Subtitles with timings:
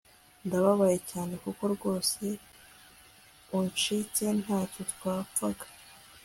[0.45, 2.23] ndababaye cyane kuko rwose
[3.57, 5.65] unshitse ntacyo twapfaga